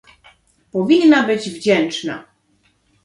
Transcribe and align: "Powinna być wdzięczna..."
"Powinna 0.71 1.23
być 1.23 1.49
wdzięczna..." 1.49 2.23